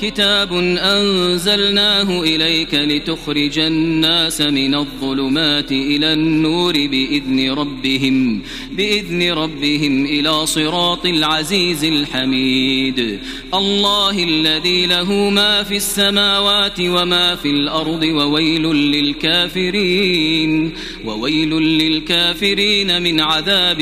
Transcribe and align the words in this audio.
كتاب 0.00 0.52
أنزلناه 0.78 2.22
إليك 2.22 2.74
لتخرج 2.74 3.58
الناس 3.58 4.40
من 4.40 4.74
الظلمات 4.74 5.72
إلى 5.72 6.12
النور 6.12 6.72
بإذن 6.72 7.50
ربهم 7.50 8.42
بإذن 8.72 9.32
ربهم 9.32 10.06
إلى 10.06 10.46
صراط 10.46 11.06
العزيز 11.06 11.84
الحميد. 11.84 13.18
الله 13.54 14.24
الذي 14.24 14.86
له 14.86 15.30
ما 15.30 15.62
في 15.62 15.76
السماوات 15.76 16.80
وما 16.80 17.36
في 17.36 17.50
الأرض 17.50 18.02
وويل 18.02 18.62
للكافرين 18.72 20.72
وويل 21.04 21.50
للكافرين 21.50 23.02
من 23.02 23.20
عذاب 23.20 23.78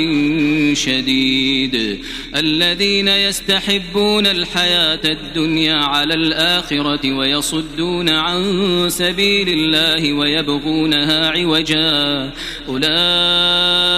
شديد. 0.73 1.99
الذين 2.37 3.09
يستحبون 3.09 4.27
الحياة 4.27 5.01
الدنيا 5.05 5.75
على 5.75 6.08
الآخرة 6.15 7.13
ويصدون 7.13 8.09
عن 8.09 8.43
سبيل 8.89 9.49
الله 9.49 10.13
ويبغونها 10.13 11.31
عوجا. 11.31 12.33
أولئك 12.69 13.98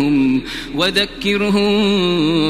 وذكرهم 0.75 1.71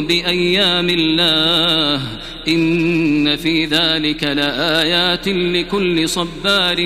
بأيام 0.08 0.90
الله 0.90 2.02
إن 2.47 3.36
في 3.36 3.66
ذلك 3.66 4.23
لآيات 4.23 5.28
لكل 5.28 6.09
صبار 6.09 6.78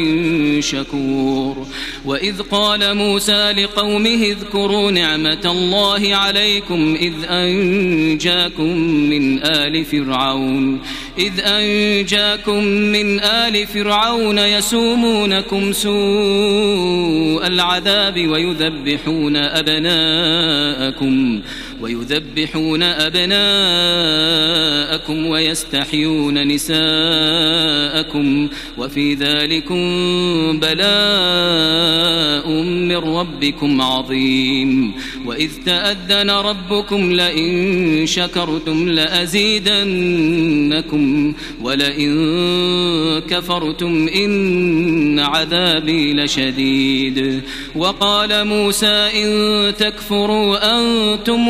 شكور. 0.59 1.67
وإذ 2.05 2.41
قال 2.41 2.97
موسى 2.97 3.51
لقومه 3.51 4.23
اذكروا 4.23 4.91
نعمة 4.91 5.41
الله 5.45 6.15
عليكم 6.15 6.97
إذ 7.01 7.13
أنجاكم 7.29 8.77
من 9.09 9.43
آل 9.43 9.85
فرعون. 9.85 10.81
إذ 11.19 11.39
أنجاكم 11.39 12.63
من 12.65 13.19
آل 13.19 13.67
فرعون 13.67 14.37
يسومونكم 14.37 15.73
سوء 15.73 17.47
العذاب 17.47 18.27
ويذبحون 18.27 19.35
أبناءكم. 19.35 21.41
ويذبحون 21.81 22.83
أبناءكم 22.83 23.25
ويستحيون 25.25 26.47
نساءكم 26.47 28.49
وفي 28.77 29.13
ذلكم 29.13 29.79
بلاء 30.59 32.49
من 32.63 32.95
ربكم 32.95 33.81
عظيم 33.81 34.93
وإذ 35.25 35.51
تأذن 35.65 36.29
ربكم 36.29 37.11
لئن 37.11 38.05
شكرتم 38.05 38.89
لأزيدنكم 38.89 39.85
ولئن 41.61 42.15
كفرتم 43.29 44.07
إن 44.15 45.19
عذابي 45.19 46.13
لشديد 46.13 47.41
وقال 47.75 48.47
موسى 48.47 49.09
إن 49.23 49.75
تكفروا 49.75 50.79
أنتم 50.79 51.49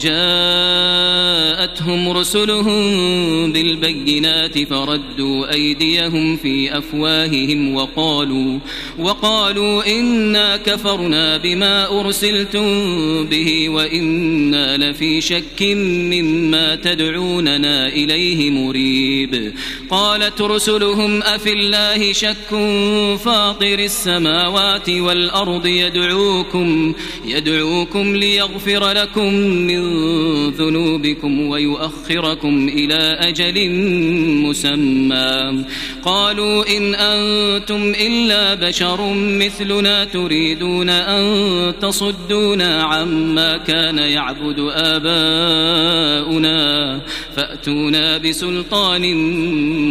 جاءتهم 0.00 1.82
رسلهم 2.10 2.82
بالبينات 3.52 4.58
فردوا 4.58 5.52
أيديهم 5.52 6.36
في 6.36 6.78
أفواههم 6.78 7.74
وقالوا 7.74 8.58
وقالوا 8.98 9.98
إنا 9.98 10.56
كفرنا 10.56 11.36
بما 11.36 12.00
أرسلتم 12.00 12.64
به 13.26 13.68
وإنا 13.68 14.76
لفي 14.76 15.20
شك 15.20 15.62
مما 16.12 16.74
تدعوننا 16.74 17.88
إليه 17.88 18.50
مريب. 18.50 19.52
قالت 19.90 20.40
رسلهم 20.40 21.22
أفي 21.22 21.52
الله 21.52 22.12
شك 22.12 22.50
فاطر 23.24 23.78
السماوات 23.78 24.90
والأرض 24.90 25.66
يدعوكم 25.66 26.94
يدعوكم 27.26 28.16
ليغفر 28.16 28.92
لكم 28.92 29.34
من 29.34 29.91
ذنوبكم 30.50 31.48
ويؤخركم 31.48 32.68
إلى 32.68 33.18
أجل 33.20 33.70
مسمى. 34.42 35.64
قالوا 36.04 36.76
إن 36.76 36.94
أنتم 36.94 37.92
إلا 38.00 38.54
بشر 38.54 39.14
مثلنا 39.14 40.04
تريدون 40.04 40.90
أن 40.90 41.24
تصدونا 41.80 42.82
عما 42.82 43.56
كان 43.56 43.98
يعبد 43.98 44.58
آباؤنا 44.72 46.62
فأتونا 47.36 48.18
بسلطان 48.18 49.14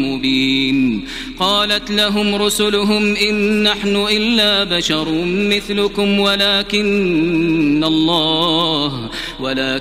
مبين. 0.02 1.06
قالت 1.40 1.92
لهم 1.92 2.36
رسلهم 2.36 3.16
إن 3.16 3.64
نحن 3.64 3.96
إلا 3.96 4.64
بشر 4.64 5.26
مثلكم 5.26 6.20
ولكن 6.20 7.84
الله 7.84 9.10
ولكن 9.40 9.81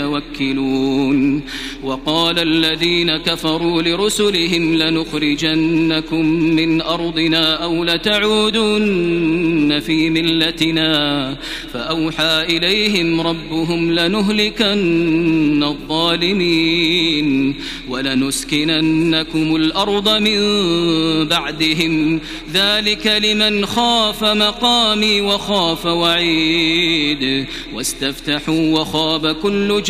المتوكلون. 0.00 1.42
وقال 1.82 2.38
الذين 2.38 3.16
كفروا 3.16 3.82
لرسلهم 3.82 4.74
لنخرجنكم 4.74 6.26
من 6.26 6.82
أرضنا 6.82 7.64
أو 7.64 7.84
لتعودن 7.84 9.82
في 9.86 10.10
ملتنا. 10.10 11.36
فأوحى 11.72 12.42
إليهم 12.48 13.20
ربهم 13.20 13.92
لنهلكن 13.92 15.64
الظالمين 15.64 17.54
ولنسكننكم 17.88 19.56
الأرض 19.56 20.08
من 20.08 20.40
بعدهم. 21.28 22.20
ذلك 22.52 23.06
لمن 23.06 23.66
خاف 23.66 24.24
مقامي 24.24 25.20
وخاف 25.20 25.86
وعيد. 25.86 27.46
واستفتحوا 27.74 28.80
وخاب 28.80 29.32
كل 29.32 29.82
جبار 29.82 29.89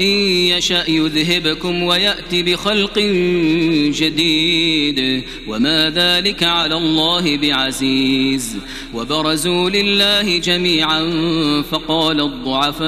إن 0.00 0.06
يشأ 0.06 0.90
يذهبكم 0.90 1.82
ويأتي 1.82 2.42
بخلق 2.42 2.98
جديد. 3.98 5.24
وما 5.48 5.90
ذلك 5.90 6.42
على 6.42 6.76
الله 6.76 7.36
بعزيز. 7.36 8.56
وبرزوا 8.94 9.70
لله 9.70 10.38
جميعا 10.38 11.12
فقال 11.70 12.20
الضعفاء 12.20 12.84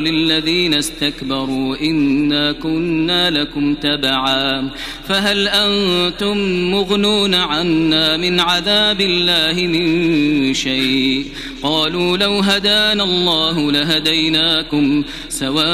للذين 0.00 0.74
استكبروا 0.74 1.76
إنا 1.80 2.52
كنا 2.52 3.30
لكم 3.30 3.74
تبعا. 3.74 4.70
فهل 5.08 5.48
أنتم 5.48 6.38
مغنون 6.70 7.34
عنا 7.34 8.16
من 8.16 8.40
عذاب 8.40 9.00
الله 9.00 9.66
من 9.66 10.54
شيء؟ 10.54 11.26
قالوا 11.62 12.16
لو 12.16 12.38
هدانا 12.38 13.04
الله 13.04 13.72
لهديناكم. 13.72 15.04
سواء 15.46 15.66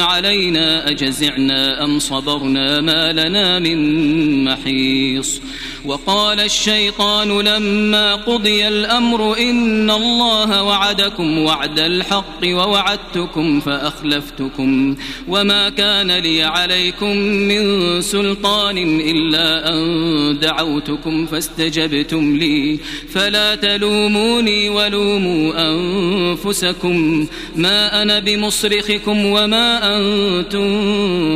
علينا 0.00 0.90
أجزعنا 0.90 1.84
أم 1.84 1.98
صبرنا 1.98 2.80
ما 2.80 3.12
لنا 3.12 3.58
من 3.58 4.44
محيص 4.44 5.40
وقال 5.84 6.40
الشيطان 6.40 7.40
لما 7.40 8.14
قضي 8.14 8.68
الأمر 8.68 9.38
إن 9.38 9.90
الله 9.90 10.62
وعدكم 10.62 11.38
وعد 11.38 11.78
الحق 11.78 12.40
ووعدتكم 12.44 13.60
فأخلفتكم 13.60 14.96
وما 15.28 15.68
كان 15.68 16.12
لي 16.12 16.42
عليكم 16.42 17.16
من 17.16 18.02
سلطان 18.02 19.00
إلا 19.00 19.72
أن 19.72 20.38
دعوتكم 20.38 21.26
فاستجبتم 21.26 22.36
لي 22.36 22.78
فلا 23.12 23.54
تلوموني 23.54 24.68
ولوموا 24.68 25.52
أنفسكم 25.72 27.26
ما 27.56 28.02
أنا 28.02 28.18
بمصرخكم 28.18 29.26
وما 29.26 29.96
أنتم 29.96 30.68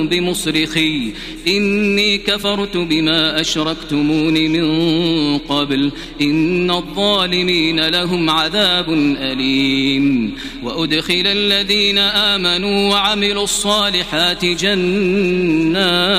بمصرخي 0.08 1.12
إني 1.48 2.18
كفرت 2.18 2.76
بما 2.76 3.40
أشركتمون 3.40 4.33
من 4.34 5.38
قبل 5.38 5.92
إن 6.20 6.70
الظالمين 6.70 7.88
لهم 7.88 8.30
عذاب 8.30 8.92
أليم 9.18 10.34
وأدخل 10.62 11.22
الذين 11.26 11.98
آمنوا 11.98 12.90
وعملوا 12.90 13.44
الصالحات 13.44 14.44
جنات 14.44 16.14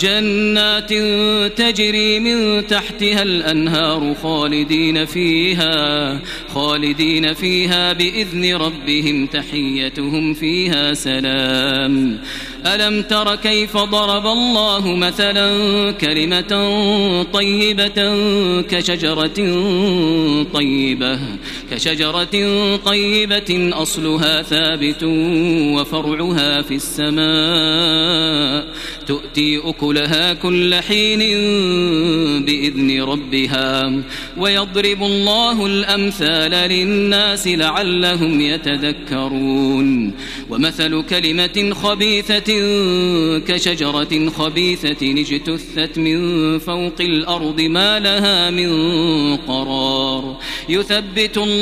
جنات 0.00 0.92
تجري 1.58 2.20
من 2.20 2.66
تحتها 2.66 3.22
الأنهار 3.22 4.14
خالدين 4.22 5.04
فيها 5.04 6.20
خالدين 6.54 7.34
فيها 7.34 7.92
بإذن 7.92 8.54
ربهم 8.54 9.26
تحيتهم 9.26 10.34
فيها 10.34 10.94
سلام 10.94 12.18
ألم 12.66 13.02
تر 13.02 13.36
كيف 13.36 13.76
ضرب 13.76 14.26
الله 14.26 14.96
مثلا 14.96 15.50
كلمة 15.90 16.52
طيبة 17.32 17.98
كشجرة 18.62 19.38
طيبة؟ 20.54 21.18
كشجرة 21.72 22.76
طيبة 22.76 23.70
أصلها 23.72 24.42
ثابت 24.42 25.02
وفرعها 25.74 26.62
في 26.62 26.74
السماء. 26.74 28.72
تؤتي 29.06 29.58
أكلها 29.64 30.34
كل 30.34 30.74
حين 30.74 31.18
بإذن 32.44 33.02
ربها. 33.02 33.92
ويضرب 34.38 35.02
الله 35.02 35.66
الأمثال 35.66 36.50
للناس 36.50 37.48
لعلهم 37.48 38.40
يتذكرون. 38.40 40.12
ومثل 40.50 41.02
كلمة 41.02 41.72
خبيثة 41.82 42.52
كشجرة 43.38 44.28
خبيثة 44.28 45.02
اجتثت 45.02 45.98
من 45.98 46.58
فوق 46.58 47.00
الأرض 47.00 47.60
ما 47.60 47.98
لها 47.98 48.50
من 48.50 48.72
قرار. 49.36 50.36
يثبت 50.68 51.38
الله 51.38 51.61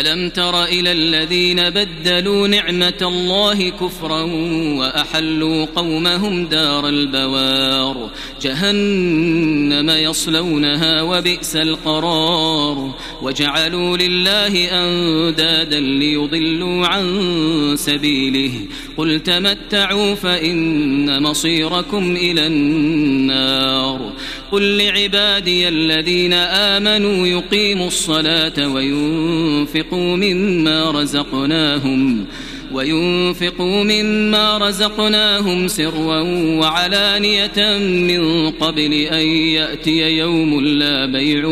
ألم 0.00 0.30
تر 0.30 0.64
إلى 0.64 0.92
الذين 0.92 1.70
بدلوا 1.70 2.48
نعمة 2.48 2.98
الله 3.02 3.68
كفرا 3.68 4.22
وأحلوا 4.78 5.66
قومهم 5.76 6.46
دار 6.46 6.88
البوار؟ 6.88 8.10
جهنم 8.42 9.90
يصلونها 9.90 11.02
وبئس 11.02 11.56
القرار. 11.56 12.94
وجعلوا 13.22 13.96
لله 13.96 14.68
أندادا 14.72 15.80
ليضلوا 15.80 16.86
عن 16.86 17.74
سبيله. 17.78 18.52
قل 18.96 19.20
تمتعوا 19.20 20.14
فإن 20.14 21.22
مصيركم 21.22 22.16
إلى 22.16 22.46
النار. 22.46 24.12
قل 24.52 24.78
لعبادي 24.78 25.68
الذين 25.68 26.32
آمنوا 26.32 27.26
يقيموا 27.26 27.86
الصلاة 27.86 28.68
وينفقوا 28.68 29.85
مما 29.94 30.90
رزقناهم 30.90 32.26
وينفقوا 32.76 33.84
مما 33.84 34.58
رزقناهم 34.58 35.68
سرا 35.68 36.20
وعلانية 36.60 37.78
من 37.78 38.50
قبل 38.50 38.92
أن 38.92 39.26
يأتي 39.28 40.16
يوم 40.18 40.60
لا 40.60 41.06
بيع 41.06 41.42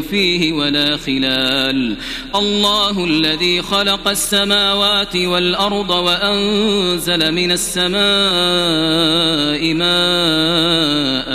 فيه 0.00 0.52
ولا 0.52 0.96
خلال. 0.96 1.96
الله 2.34 3.04
الذي 3.04 3.62
خلق 3.62 4.08
السماوات 4.08 5.16
والأرض 5.16 5.90
وأنزل 5.90 7.32
من 7.32 7.52
السماء 7.52 8.00
ماء 9.74 11.30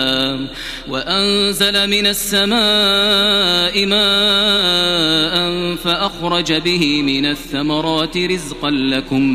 وأنزل 0.90 1.90
من 1.90 2.08
السماء 2.08 3.86
ماء 3.86 5.36
فأخرج 5.76 6.54
به 6.54 7.02
من 7.02 7.26
الثمرات 7.26 8.18
رزقا 8.18 8.70
لكم 8.70 9.35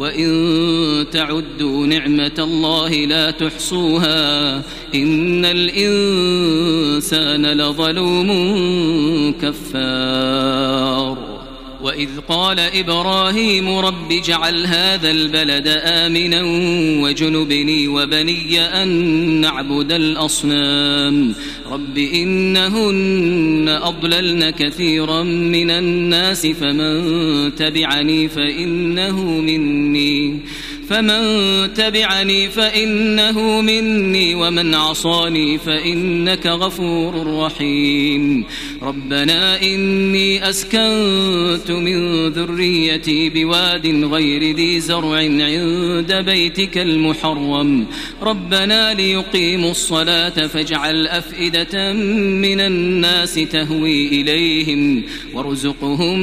وإن 0.00 1.06
تعدوا 1.12 1.86
نعمة 1.86 2.34
الله 2.38 2.88
لا 2.88 3.30
تحصوها 3.30 4.56
إن 4.94 5.44
الإنسان 5.44 7.46
لظلوم 7.46 8.30
كفار 9.42 11.29
وإذ 11.82 12.08
قال 12.28 12.60
إبراهيم 12.60 13.68
رب 13.68 14.12
اجعل 14.12 14.66
هذا 14.66 15.10
البلد 15.10 15.68
آمنا 15.84 16.42
وجنبني 17.02 17.88
وبني 17.88 18.60
أن 18.60 18.88
نعبد 19.40 19.92
الأصنام. 19.92 21.34
رب 21.70 21.98
إنهن 21.98 23.68
أضللن 23.82 24.50
كثيرا 24.50 25.22
من 25.22 25.70
الناس 25.70 26.46
فمن 26.46 27.54
تبعني 27.54 28.28
فإنه 28.28 29.24
مني. 29.24 30.40
فمن 30.90 31.74
تبعني 31.74 32.48
فإنه 32.48 33.60
مني 33.60 34.34
ومن 34.34 34.74
عصاني 34.74 35.58
فإنك 35.58 36.46
غفور 36.46 37.38
رحيم. 37.38 38.44
ربنا 38.82 39.62
إني 39.62 40.50
أسكنت 40.50 41.70
من 41.70 42.28
ذريتي 42.28 43.30
بواد 43.30 43.86
غير 44.04 44.56
ذي 44.56 44.80
زرع 44.80 45.16
عند 45.16 46.12
بيتك 46.26 46.78
المحرم. 46.78 47.86
ربنا 48.22 48.94
ليقيموا 48.94 49.70
الصلاة 49.70 50.46
فاجعل 50.46 51.06
أفئدة 51.06 51.92
من 51.92 52.60
الناس 52.60 53.34
تهوي 53.34 54.08
إليهم 54.08 55.02
وارزقهم 55.34 56.18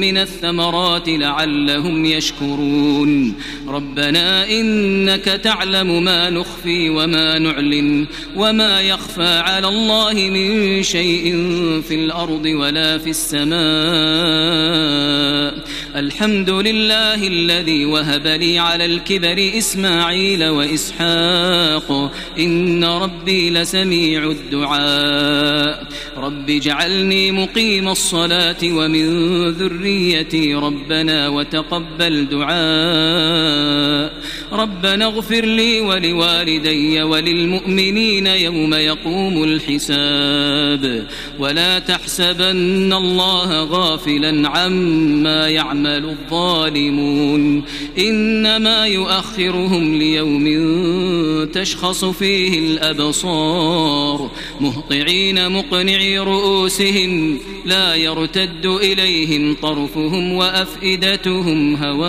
من 0.00 0.16
الثمرات 0.16 1.08
لعلهم 1.08 2.04
يشكرون. 2.04 3.34
ربنا 3.68 4.07
ربنا 4.08 4.50
إنك 4.50 5.24
تعلم 5.24 6.04
ما 6.04 6.30
نخفي 6.30 6.90
وما 6.90 7.38
نعلن 7.38 8.06
وما 8.36 8.80
يخفى 8.80 9.38
على 9.38 9.68
الله 9.68 10.12
من 10.12 10.82
شيء 10.82 11.32
في 11.88 11.94
الأرض 11.94 12.44
ولا 12.46 12.98
في 12.98 13.10
السماء. 13.10 13.58
الحمد 15.96 16.50
لله 16.50 17.28
الذي 17.28 17.84
وهب 17.84 18.26
لي 18.26 18.58
على 18.58 18.84
الكبر 18.84 19.50
إسماعيل 19.58 20.44
وإسحاق. 20.44 22.12
إن 22.38 22.84
ربي 22.84 23.50
لسميع 23.50 24.30
الدعاء. 24.30 25.86
رب 26.16 26.50
اجعلني 26.50 27.30
مقيم 27.30 27.88
الصلاة 27.88 28.56
ومن 28.64 29.48
ذريتي 29.50 30.54
ربنا 30.54 31.28
وتقبل 31.28 32.26
دعاء. 32.28 33.97
ربنا 34.52 35.04
اغفر 35.04 35.44
لي 35.44 35.80
ولوالدي 35.80 37.02
وللمؤمنين 37.02 38.26
يوم 38.26 38.74
يقوم 38.74 39.44
الحساب. 39.44 41.06
ولا 41.38 41.78
تحسبن 41.78 42.92
الله 42.92 43.64
غافلا 43.64 44.48
عما 44.48 45.48
يعمل 45.48 46.04
الظالمون. 46.04 47.64
إنما 47.98 48.86
يؤخرهم 48.86 49.98
ليوم 49.98 50.48
تشخص 51.44 52.04
فيه 52.04 52.58
الأبصار. 52.58 54.30
مهطعين 54.60 55.52
مقنعي 55.52 56.18
رؤوسهم 56.18 57.38
لا 57.66 57.94
يرتد 57.94 58.66
إليهم 58.66 59.56
طرفهم 59.62 60.32
وأفئدتهم 60.32 61.76
هواء. 61.76 62.08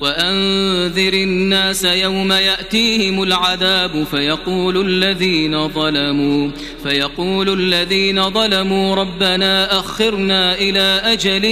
وأنذر 0.00 1.12
الناس 1.12 1.84
يوم 1.84 2.32
يأتيهم 2.32 3.22
العذاب 3.22 4.04
فيقول 4.10 4.86
الذين 4.86 5.68
ظلموا 5.68 6.50
فيقول 6.82 7.60
الذين 7.60 8.30
ظلموا 8.30 8.94
ربنا 8.94 9.78
أخرنا 9.78 10.54
إلى 10.54 11.00
أجل 11.04 11.46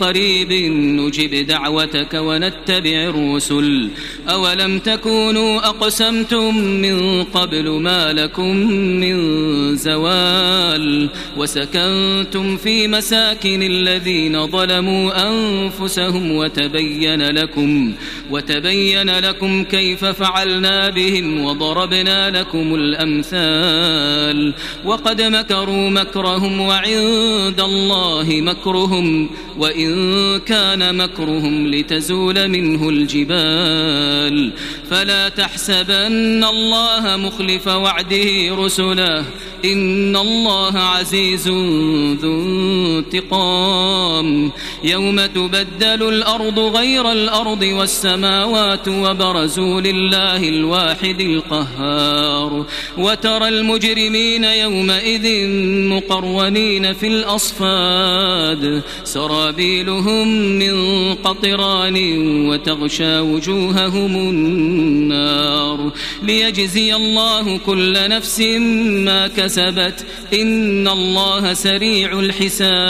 قريب 0.00 0.52
نجب 0.72 1.46
دعوتك 1.46 2.14
ونتبع 2.14 3.08
الرسل. 3.08 3.88
أولم 4.28 4.78
تكونوا 4.78 5.58
أقسمتم 5.58 6.56
من 6.56 7.24
قبل 7.24 7.70
ما 7.70 8.12
لكم 8.12 8.56
من 9.00 9.16
زوال؟ 9.76 11.08
وسكنتم 11.36 12.56
في 12.56 12.88
مساكن 12.88 13.62
الذين 13.62 14.46
ظلموا 14.46 15.28
أنفسهم 15.30 16.32
وتبين 16.32 17.22
لكم 17.22 17.49
وتبين 18.30 19.10
لكم 19.10 19.64
كيف 19.64 20.04
فعلنا 20.04 20.90
بهم 20.90 21.44
وضربنا 21.44 22.30
لكم 22.30 22.74
الأمثال 22.74 24.54
وقد 24.84 25.22
مكروا 25.22 25.90
مكرهم 25.90 26.60
وعند 26.60 27.60
الله 27.60 28.26
مكرهم 28.30 29.30
وإن 29.58 29.90
كان 30.38 30.96
مكرهم 30.96 31.66
لتزول 31.66 32.48
منه 32.48 32.88
الجبال 32.88 34.52
فلا 34.90 35.28
تحسبن 35.28 36.44
الله 36.44 37.16
مخلف 37.16 37.66
وعده 37.66 38.54
رسله 38.54 39.24
إن 39.64 40.16
الله 40.16 40.78
عزيز 40.78 41.48
ذو 41.48 42.14
انتقام. 43.00 44.52
يوم 44.84 45.26
تبدل 45.26 46.08
الأرض 46.08 46.58
غير 46.58 47.12
الأرض 47.12 47.62
والسماوات 47.62 48.88
وبرزوا 48.88 49.80
لله 49.80 50.48
الواحد 50.48 51.20
القهار. 51.20 52.66
وترى 52.98 53.48
المجرمين 53.48 54.44
يومئذ 54.44 55.48
مقرونين 55.88 56.92
في 56.92 57.06
الأصفاد. 57.06 58.82
سرابيلهم 59.04 60.28
من 60.38 60.74
قطران 61.14 61.96
وتغشى 62.48 63.20
وجوههم 63.20 64.16
النار. 64.16 65.92
ليجزي 66.22 66.94
الله 66.94 67.58
كل 67.58 68.08
نفس 68.08 68.40
ما 68.40 69.26
كسبت. 69.26 70.06
إن 70.34 70.88
الله 70.88 71.54
سريع 71.54 72.18
الحساب. 72.18 72.89